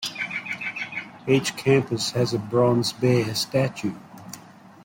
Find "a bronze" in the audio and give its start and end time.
2.33-2.91